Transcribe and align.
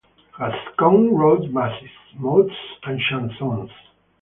Gascongne 0.35 1.11
wrote 1.11 1.51
masses, 1.51 1.91
motets 2.19 2.57
and 2.85 2.99
chansons. 3.01 3.69